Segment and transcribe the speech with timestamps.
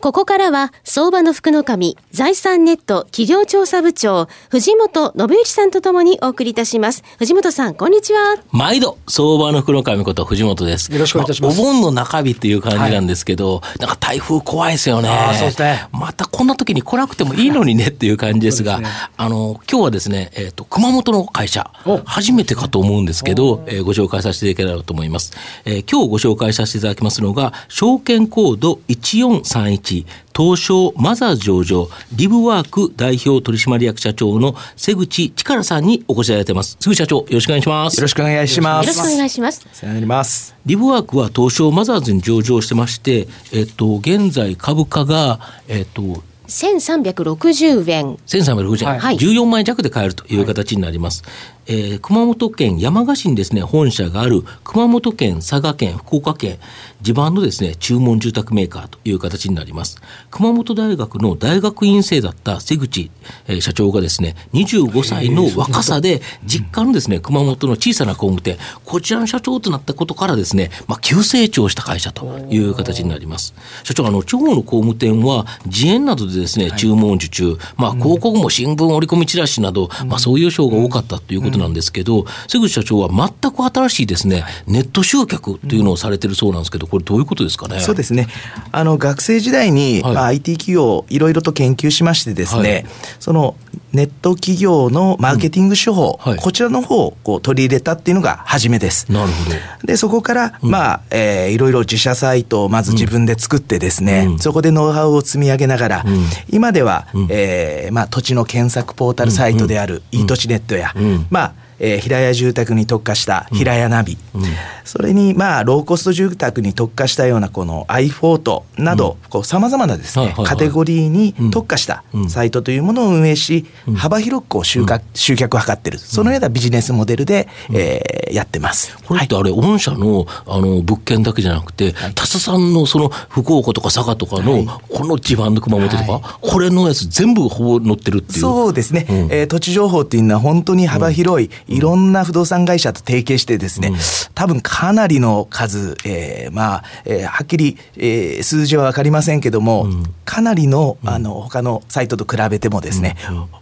[0.00, 7.02] ここからは、相場の福の神、財産ネット企業調査部長、藤本信之さんとともにお送りいたします。
[7.18, 8.36] 藤本さん、こんにちは。
[8.52, 10.92] 毎度、相場の福の神こと藤本です。
[10.92, 11.60] よろしくお願いいたします。
[11.60, 15.10] まあ、お盆の中日っていう感じなんですけど、はい、なんか台風怖いですよね。
[15.36, 15.88] そうですね。
[15.90, 18.86] またこんな時に来なくてもいいのにねっていう感じですが、ね、
[19.16, 21.72] あの、今日はですね、えっ、ー、と、熊本の会社、
[22.04, 25.32] 初めてかと思うんですけど、えー、ご紹介させていただければと思います。
[25.64, 29.87] えー、今日ご紹介させていただきますのが、証券コード1431、
[30.36, 36.76] 東証マザーズ上場、リブワーク代表取締役社長の瀬口力さんにお越しいただいてます。
[36.80, 37.96] 瀬口社長、よろしくお願いします。
[37.96, 38.86] よろしくお願いします。
[38.86, 39.66] よろしくお願いします。
[39.72, 40.54] お世話になります。
[40.66, 48.16] リブワークは東証マザーズに上場してまして、えっと、現在株価が、えっと、1360円。
[48.26, 48.98] 1360円。
[48.98, 51.22] はい、14万円弱で買えるという形になります。
[51.22, 56.58] はいえー、熊本県山鹿市にですね、本社がある熊本県、佐賀県、福岡県、
[57.02, 60.00] 地盤のですね、注文住宅メーカーという形になります。
[60.30, 63.10] 熊本大学の大学院生だった瀬口、
[63.46, 73.54] えー、社長がですね、25歳の若さで、実家のですね、熊本の小さな工務店、こちらの社長となったことからですね、まあ、急成長した会社という形になります。
[73.84, 87.80] 社長、あの、地方の工務店は、自演などでですね、注文受注、まあ、広告も新聞折り込みチラシなど、まあ、そういう賞が多かったということなんですけど、瀬口社長は全く新しいですね、ネット集客というのをされてるそうなんですけど、これ、どういうことですかね？
[87.80, 88.28] そうですね。
[88.72, 90.14] あの学生時代に、はい。
[90.14, 92.86] まあ、IT 企業、いろいろと研究しましてですね、はい、
[93.20, 93.56] その
[93.92, 96.30] ネット企業のマーケティング手法、うん。
[96.32, 99.10] はい、こちらの方をこう取り入れたっていうのが初めです。
[99.10, 99.56] なるほど。
[99.86, 110.92] でそこから、うん、まあえー、いろいろ自社サイトをまず自分で作ってですね、うん、そこでノウハウを積み上げながら、うん、今では、うん、えー、まあ、土地の検索ポータルサイトである、いい土地ネットや、
[111.30, 111.47] まあ
[111.78, 114.42] えー、平屋住宅に特化した平屋ナビ、うん、
[114.84, 125.98] それにまあローコスト住宅に特化したようなこの i フォートなどさまざまなですね、カテゴリーに特化したサイトというものを運営し、幅広くこう集客集客を図ってる。
[125.98, 128.96] そのようなビジネスモデルで、えー、やってます。
[129.04, 138.40] これってあれ、御社のあの物件だけじゃなくて、他社さんのその福岡とか佐賀とかの、この地盤の熊本とか、これのやつ全部ほぼ載ってるっていう。
[138.40, 143.92] そうですね、うえ土地情報っていうのは本当に幅広い、いろんな不動産会社と提携してですね、
[144.34, 149.86] 多分かなりの数、えー、まあ、えー、はっきり、えー、数字は分かりませんけども、
[150.24, 153.16] かなりの、あの、他のサイトと比べてもですね、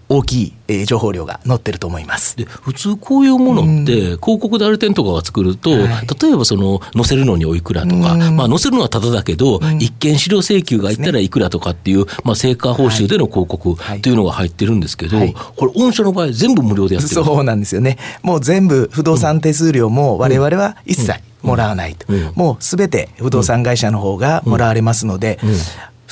[0.08, 2.36] 大きい、えー、情報量が載ってると思います。
[2.36, 5.80] で普通こういうものって、広告代理店とかが作ると、はい、
[6.20, 14.16] 例えばその載せるのにおいくらとか、まあ、載せるのはただだけど、一見資料請求がいったらいくらとかっていう、まあ、成果報酬での広告とい。
[14.16, 17.98] うのが入ってるんですけど、はい、これ御社の場合全部無料でやってるそうなんですよね。
[18.22, 25.38] もう全部不動産手数料も我々は一切もらわないと、もうすべて不動産会社の方がもらわれますので、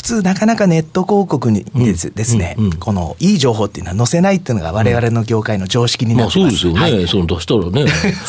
[0.05, 7.85] 通なかなかネット広告にですですね、うんうんうん、このいい情報っていうのは載せないっていうのが我々の業界の常識になってます、まあ、そうですよね、はい、その出したらね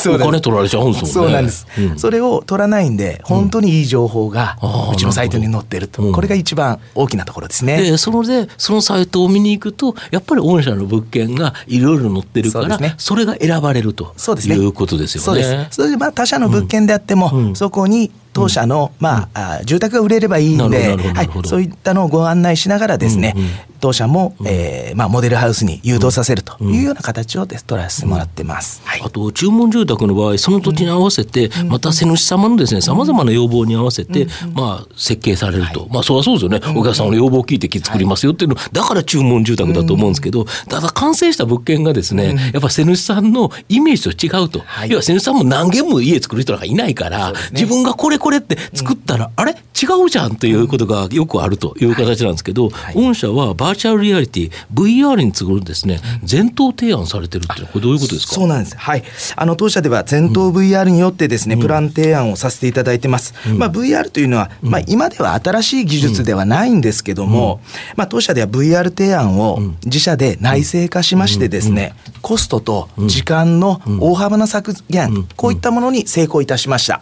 [0.16, 1.14] お金取られちゃうんですもんね。
[1.14, 4.58] そうなんです、うん、それを取らないんで本当にいい情報が
[4.92, 7.82] うちのサイトに載ってると、これが一番大きなところですね。
[7.82, 15.26] でそのでそのサイトを見に行くとやっぱり御社の物件がいろいろ載ってるからそ,、ね、それが選ばれるとそうです、ね、いうことですよね。
[15.26, 15.76] そうです。
[15.76, 23.34] それでまあ他社の物件であっても、そこに当社の、まあ、住宅が売れればいいんで、はい、そういったのをご案内しながらですね、
[23.86, 49.56] 当社も、えーまあ、モデルハウスに誘導させるというような形をで取らせてもらってます、はい、あと注文住宅の場合その土地に合わせて、また瀬主様のですねさまざまな要望に合わせて、まあ、設計されると、まあそりゃそうですよね、お客さんの要望を聞いて作りますよっていうのだから注文住宅だと思うんですけど、ただ完成した物件がですね、やっぱ瀬主さんのイメージと違うと、要は瀬主さんも何軒も家作る人なんかいないから、自分がこれこれって作ったら、あれ？
[49.76, 56.00] 違うじゃんということがよくあるという形なんですけど、御社はバーチャルリアリティ VR に次ぐですね
[56.30, 58.34] 前頭提案されてるっていうのはこれどういうことですか？
[58.34, 58.78] そうなんです。
[58.78, 59.04] はい。
[59.36, 67.62] あの当社では前頭 VR によってですね、うん、プラン提案をさせていただいてます、うん、まあ VR というのは、まあ今では新しい技術ではないんですけども、
[67.96, 77.02] まあ当社では VR 提案を自社で内製化しましてですね、コストと時間の大幅な削減、こういったものに成功いたしました、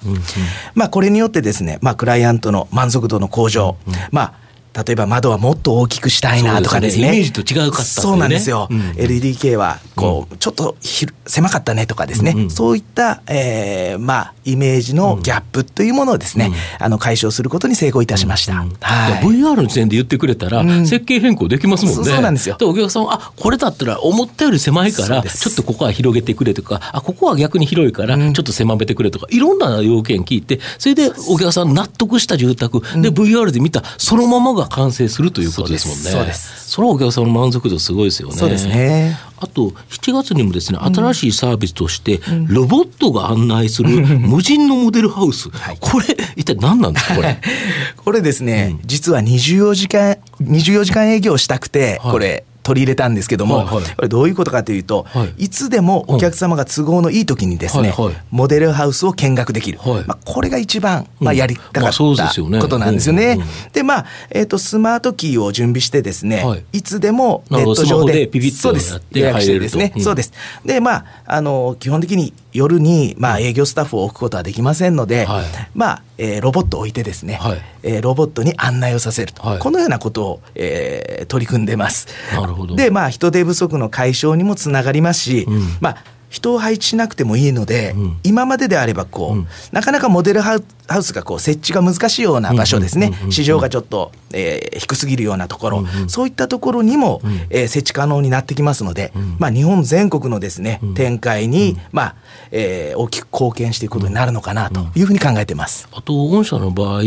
[0.75, 3.77] まあこれによってですねまあクライアントの満足度の向上、
[4.11, 4.42] まあ
[4.73, 7.03] 例えば窓はもっと大きくしたいなとかですね。
[7.03, 8.67] すねイメージと違うかった、ね、そうなんですよ。
[8.71, 12.31] うん、LDK は、こう、ちょっとひ狭かったねとかですね。
[12.35, 16.49] うんうん、そういった、えー、まあ、イメージのギャップというものをですね、う
[16.81, 18.53] ん、あの、解消することに成功いたしました。
[18.53, 19.23] うんうん、はい。
[19.23, 22.03] VR の時点で言ってくれたら、設計変更できますもんね。
[22.05, 22.57] そうなんですよ。
[22.61, 36.09] お客さんは、あ、これだったら思ったより狭いから、ちょっとここは広げてくれとか、あ、ここは逆に広いから、ちょっと狭めてくれとか、いろんな要件聞いて、それでお客さん納得した住宅、で、VR で見た、そのままが完成するということですもんね。
[36.11, 36.69] そうです。
[36.71, 38.35] それはお客さんの満足度すごいですよね。
[38.35, 39.17] そうですね。
[39.37, 43.89] あと、7月にもですね、新しいサービスとして、ロボットが案内する
[44.19, 45.49] 無人のモデルハウス。
[45.79, 46.05] これ、
[46.35, 47.39] 一体何なんですか、これ？
[47.97, 63.37] これですね、実は24時間、24時間営業したくて、これ、取り入れたんですけども、はいはい、これどういうことかというと、はい、いつでもお客様が都合のいい時にですね、はいはい、モデルハウスを見学できる、はい、まあ、これが一番、まあ、やりたかった、ことなんですよね。
[63.73, 68.73] でまあ、えーと、スマートキーを準備してですね、はい、いつでもネット上でピピッと
[69.11, 70.31] 予約してですね、うん、そうです。
[70.65, 82.07] でまああの基本的に夜に、まあ、営業スタッフを置くことはできませんので、はい、まあえー、ロボットを置いてですね、はい、えー、ロボットに案内をさせると、はい、このようなことを、えー、取り組んでます。
[82.33, 82.75] なるほど。
[82.75, 90.63] でまあ人手不足の解消にもつながりますし、うん、まあ人を配置しなくてもいいので、うん、今までであればこう、うん、なかなかモデルハウ
[91.01, 102.15] スがこう設置が難しいような場所ですね、市場がちょっと、えー、低すぎるようなところ、うんうん、そういったところにも、うん、えー、設置可能になってきますので、うん、まあ、日本全国のですね、展開に、まあ
[102.51, 105.87] えー、大きく貢献していくことになるのかなというふうに考えてます。
[105.91, 107.01] あと御社の場合、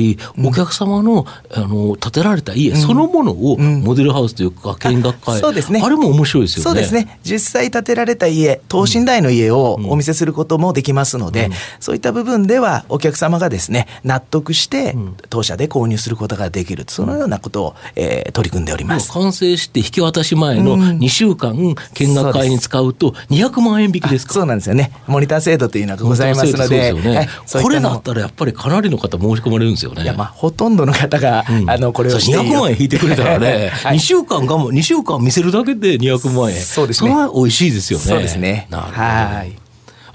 [0.45, 6.63] お客様のあの建てられた家そのものをモデルハウスというか見学会、そうですね、あれも面白いですよね。
[6.65, 7.19] そうですね。
[7.25, 11.51] 実際建てられた家等身大の家をお見せすることもできますので、
[11.81, 13.66] そういった部分ではお客様がですね
[14.05, 14.95] 納得して
[15.31, 16.85] 当社で購入することができる。
[16.87, 19.11] そのようなことを、えー、取り組んでおります。
[19.13, 24.93] 完成して引き渡し前の2週間見学会に使うと200万円引きですか、そうなんですよね。
[25.07, 27.17] モニター制度というのがございますので、ね。
[27.17, 27.29] はい、
[27.63, 30.03] これだったらやっぱりかなりの方申し込まれるんですよね。
[30.03, 36.61] いやまあほとんどの方が、うん、あのこれをして200万円引いてくれたらね、 はい、2週間我慢2週間見せるだけで200万円。
[36.61, 37.11] そうですね。
[37.11, 38.05] それは美味しいですよね。
[38.05, 38.67] そうですね。
[38.71, 38.97] なるほど。
[38.99, 39.66] はい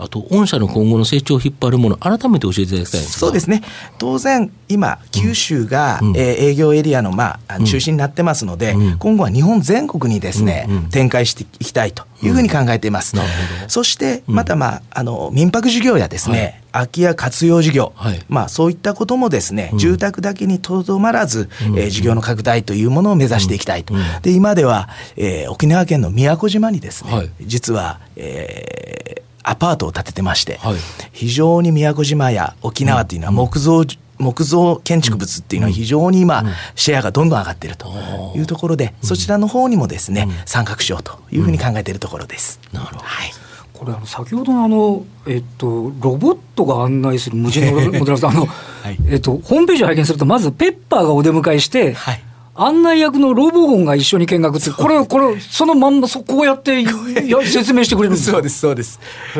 [0.01, 3.61] あと御社の今後の成長を引っ張るもの、改めて教えていただきたいそうですね、
[3.99, 13.15] 当然、今、九州が、うん、えー、営業エリアの、まあ、中心になってますので、うん、今後は日本全国にですね、うん、展開していきたいというふうに考えています。
[13.67, 16.61] そして、また、まあ、あの民泊事業やですね、はい。
[16.71, 29.00] 空き家活用事業、はい、まあ、そういったこともですね、うん、住宅だけにとどまらず、うん、えー、事業の拡大というものを目指していきたいと、うん、で今では、えー、沖縄県の宮古島にですね、はい、実は、えー、
[29.43, 30.75] アパートを建ててまして、はい、
[31.11, 33.83] 非常に宮古島や沖縄というのは木造、
[34.17, 36.43] 木造建築物っていうのは非常に今、
[36.75, 37.87] シェアがどんどん上がっていると
[38.35, 42.59] いうところで、そちらの方にもですね、参画しようというふうに考えているところです。
[42.71, 43.31] なるほど、はい。
[43.81, 52.21] これあの先ほどのあの、えっと、ロボットが案内する無人の モデルさんあの、はい、えっと、ホームページを拝見するとまずペッパーがお出迎えして、はい、
[52.53, 56.83] 案内役のロボホンが一緒に見学って、これ、これ、そのまんま、そこうやって
[57.45, 58.29] 説明してくれるんです。
[58.29, 58.99] そうです、そうです。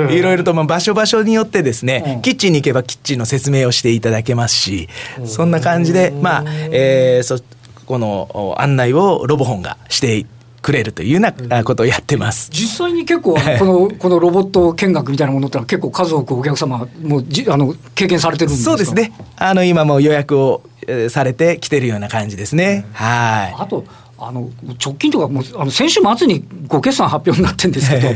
[0.09, 4.87] いろいろと、まあ、場所場所によってですね、うん、キッチンに行けばキッチンの説明をしていただけますし、
[5.25, 7.43] そんな感じで、まあ、えー、そ、
[7.85, 10.25] この案内をロボホンがして
[10.61, 12.49] くれるというようなことをやってます。
[12.51, 19.11] 実際に結構、このこのロボット見学みたいなものってのは、結構数多くお客様もじあの経験されてるんですそうですね。
[19.35, 20.61] あの今も予約を
[21.09, 22.85] されてきてるような感じですね。
[22.93, 23.55] はい。
[23.57, 23.85] あと
[24.17, 24.49] あの
[24.83, 28.09] 直近とかもうあの先週末にご決算発表になってるんですけど。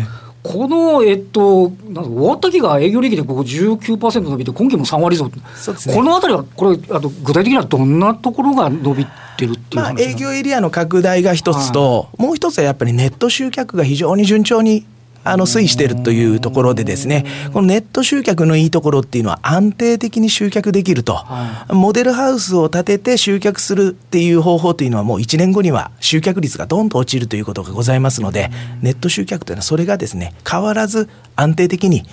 [0.46, 5.32] この、えっと、終わった期が営業利益でここ19%伸びて、今期も3割増、ね、
[5.92, 9.06] このあたりは、これあと、具体的にはどんなところが伸び
[9.38, 14.86] てるっていうまあ、営業エリアの拡大が一つと、はい、もう一つはやっぱりネット集客が非常に順調に
[15.26, 21.26] あの推移しているというところでですね、このネット集客のいいところっていうのは安定的に集客できると、
[21.70, 28.52] モデルハウスを建てて集客するっていう方法というのはもう1年後には集客率がどんと落ちるということがございますので、
[28.82, 32.04] ネット集客というのはそれがですね、変わらず安定的に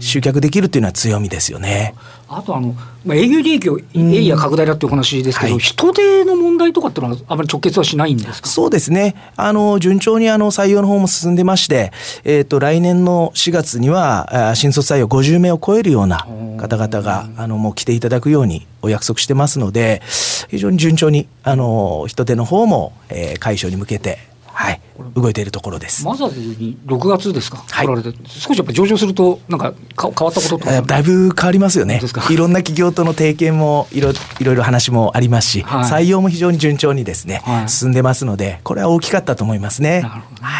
[0.00, 1.94] 集客できるっていうのは強みですよね。
[2.32, 8.48] あとあの、まあ、営業利益をエリア拡大だっていう話ですけど、はい、人手の問題とかっていうのは、あまり直結はしないんですか？
[8.48, 11.92] そうですね、あの順調にあの採用の方も進んでまして、
[12.22, 16.26] えーと、来年の4月には、新卒採用50名を超えるような
[16.58, 20.00] 方々があのもう来ていただくようにお約束してますので、
[20.48, 24.18] 非常に順調にあの人手の方も、えー、解消に向けて
[24.52, 24.80] はい、
[25.14, 26.04] 動いているところです。
[26.04, 30.82] マザーズに6月ですか、はい、られて、少しやっぱ上場すると、なんかか変わったこととか？
[30.82, 32.00] だいぶ変わりますよね。
[32.30, 40.02] いろんな企業との提携もいろいろいろ話もありますし、はい、採用も非常に順調にですね、はい、進んでますので、これは大きかったと思いますね。
[40.02, 40.59] なるほど、ね、は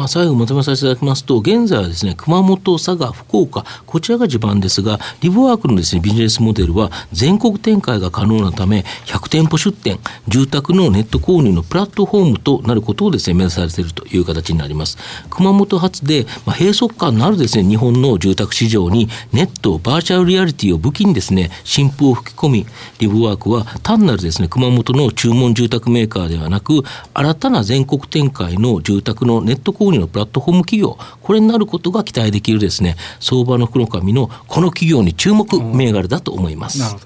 [0.00, 14.96] まあ、最後まとめさせていただきますと、現在はですね、熊本、佐賀、福岡、こちらが地盤ですが、リブワークのですね、ビジネスモデルは全国展開が可能なため、100店舗出店、住宅のネット購入のプラットフォームとなることをですね、目指されているという形になります。
[15.28, 22.66] 熊本発で、まあ、閉塞感のあるですね、日本の住宅市場にネット、バーチャルリアリティを武器にですね、新風を吹き込み、
[23.00, 36.96] リブワークは単なるですね、熊本の注文住宅メーカーではなく、新たな全国展開の住宅のネット購入のプラットフォーム企業、これになることが期待できるですね、相場の福の神のこの企業に注目銘柄だと思います。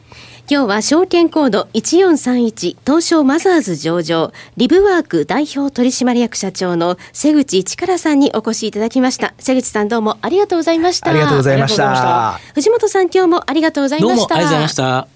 [0.46, 9.32] 今日は証券コード1431東証マザーズ上場リブワーク代表取締役社長の瀬口力さんにお越しいただきました。
[9.38, 11.08] 瀬口さんどうもありがとうございました。
[11.08, 12.38] ありがとうございました。
[12.54, 14.16] 藤本さん今日もありがとうございました。
[14.16, 15.14] どうもありがとうございました。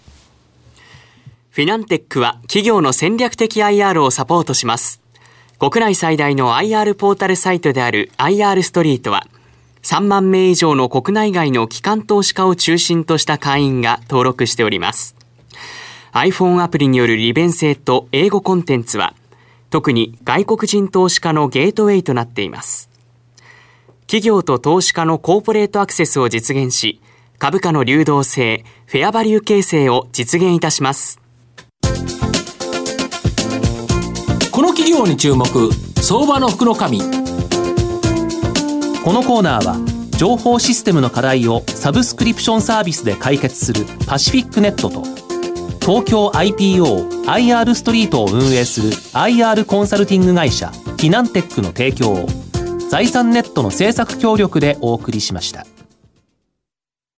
[1.59, 5.01] フィナンテックは企業の戦略的 IR をサポートします
[5.59, 9.27] 国内最大の IR ポータルサイトである IR ストリートは、
[9.83, 15.17] 3万名以上の国内外の機関投資家を中心とした会員が登録しております。
[16.13, 19.15] iPhone アプリによる利便性と英語コンテンツは、
[19.71, 22.89] 特に外国人投資家のゲートウェイとなっています。
[24.03, 27.01] 企業と投資家のコーポレートアクセスを実現し、
[27.41, 31.21] 株価の流動性、フェアバリュー形成を実現いたします。
[34.79, 35.45] 企業に注目
[36.01, 37.05] 相場の福の神こ
[39.13, 39.77] のコーナーは
[40.17, 45.03] 情報システムの課題をサブスクリプションサービスで解決するパシフィックネットと
[45.81, 52.27] 東京 IPOIR ストリートを運営する IR コンサルティング会社フィナンテックの提供を
[52.89, 55.67] 財産ネットの政策協力でお送りしました。